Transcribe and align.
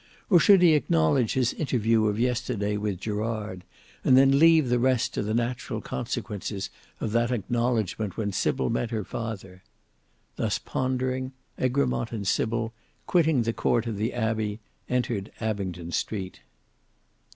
Or 0.31 0.39
should 0.39 0.63
he 0.63 0.73
acknowledge 0.73 1.33
his 1.33 1.53
interview 1.53 2.07
of 2.07 2.19
yesterday 2.19 2.75
with 2.75 2.99
Gerard, 3.01 3.63
and 4.03 4.17
then 4.17 4.39
leave 4.39 4.67
the 4.69 4.79
rest 4.79 5.13
to 5.13 5.21
the 5.21 5.35
natural 5.35 5.79
consequences 5.79 6.71
of 6.99 7.11
that 7.11 7.29
acknowledgment 7.29 8.17
when 8.17 8.31
Sybil 8.31 8.71
met 8.71 8.89
her 8.89 9.03
father! 9.03 9.61
Thus 10.37 10.57
pondering, 10.57 11.33
Egremont 11.59 12.11
and 12.11 12.25
Sybil, 12.27 12.73
quitting 13.05 13.43
the 13.43 13.53
court 13.53 13.85
of 13.85 13.97
the 13.97 14.11
Abbey, 14.15 14.59
entered 14.89 15.31
Abingdon 15.39 15.91
Street. 15.91 16.39